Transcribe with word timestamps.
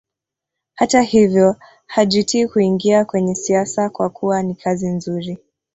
Hata 0.73 1.01
hivyo 1.01 1.55
hajutii 1.87 2.47
kuingia 2.47 3.05
kwenye 3.05 3.35
siasa 3.35 3.89
kwa 3.89 4.09
kuwa 4.09 4.43
ni 4.43 4.55
kazi 4.55 4.87
nzuri 4.87 5.37